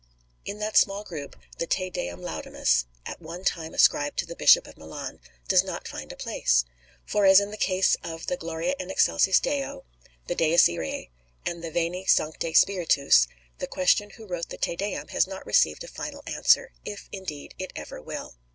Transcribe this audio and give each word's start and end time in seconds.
In 0.45 0.57
that 0.57 0.77
small 0.77 1.03
group 1.03 1.35
the 1.59 1.67
Te 1.67 1.91
Deum 1.91 2.23
laudamus, 2.23 2.85
at 3.05 3.21
one 3.21 3.43
time 3.43 3.75
ascribed 3.75 4.17
to 4.17 4.25
the 4.25 4.35
Bishop 4.35 4.65
of 4.65 4.75
Milan, 4.75 5.19
does 5.47 5.63
not 5.63 5.87
find 5.87 6.11
a 6.11 6.15
place. 6.15 6.65
For, 7.05 7.27
as 7.27 7.39
in 7.39 7.51
the 7.51 7.55
case 7.55 7.95
of 8.03 8.25
the 8.25 8.35
Gloria 8.35 8.73
in 8.79 8.89
Excelsis 8.89 9.39
Deo, 9.39 9.85
the 10.25 10.33
Dies 10.33 10.63
Iræ, 10.65 11.11
and 11.45 11.63
the 11.63 11.69
Veni, 11.69 12.05
Sancte 12.07 12.51
Spiritus, 12.57 13.27
the 13.59 13.67
question 13.67 14.09
who 14.09 14.25
wrote 14.25 14.49
the 14.49 14.57
Te 14.57 14.75
Deum 14.75 15.09
has 15.09 15.27
not 15.27 15.45
received 15.45 15.83
a 15.83 15.87
final 15.87 16.23
answer, 16.25 16.71
if, 16.83 17.07
indeed, 17.11 17.53
it 17.59 17.71
ever 17.75 18.01
will. 18.01 18.33